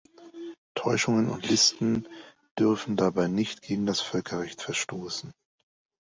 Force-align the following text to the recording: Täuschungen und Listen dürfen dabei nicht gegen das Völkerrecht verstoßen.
Täuschungen 0.73 1.29
und 1.29 1.47
Listen 1.47 2.07
dürfen 2.57 2.95
dabei 2.97 3.27
nicht 3.27 3.61
gegen 3.61 3.85
das 3.85 4.01
Völkerrecht 4.01 4.59
verstoßen. 4.59 5.31